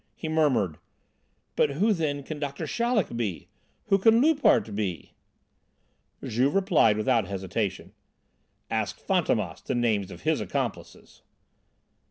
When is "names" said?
9.75-10.09